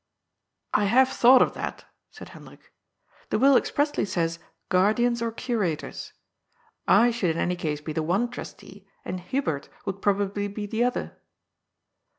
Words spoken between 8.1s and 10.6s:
trustee, and Hubert would probably